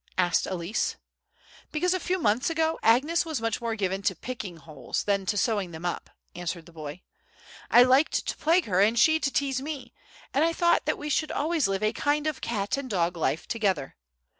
[0.17, 0.95] asked Elsie.
[1.71, 5.37] "Because a few months ago Agnes was much more given to picking holes than to
[5.37, 7.03] sewing them up," answered the boy.
[7.69, 9.93] "I liked to plague her and she to tease me,
[10.33, 13.47] and I thought that we should always live a kind of cat and dog life
[13.47, 13.95] together.